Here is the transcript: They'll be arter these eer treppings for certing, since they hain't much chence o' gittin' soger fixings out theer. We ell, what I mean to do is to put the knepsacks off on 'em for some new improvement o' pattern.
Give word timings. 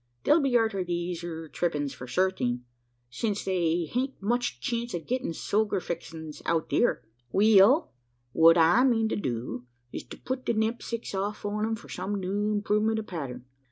They'll 0.23 0.41
be 0.41 0.57
arter 0.57 0.83
these 0.83 1.23
eer 1.23 1.47
treppings 1.47 1.93
for 1.93 2.07
certing, 2.07 2.63
since 3.11 3.45
they 3.45 3.85
hain't 3.85 4.19
much 4.19 4.59
chence 4.59 4.95
o' 4.95 4.99
gittin' 4.99 5.31
soger 5.31 5.79
fixings 5.79 6.41
out 6.43 6.71
theer. 6.71 7.03
We 7.31 7.59
ell, 7.59 7.93
what 8.31 8.57
I 8.57 8.83
mean 8.83 9.09
to 9.09 9.15
do 9.15 9.67
is 9.91 10.03
to 10.05 10.17
put 10.17 10.47
the 10.47 10.55
knepsacks 10.55 11.13
off 11.13 11.45
on 11.45 11.67
'em 11.67 11.75
for 11.75 11.87
some 11.87 12.15
new 12.15 12.51
improvement 12.51 12.97
o' 12.97 13.03
pattern. 13.03 13.45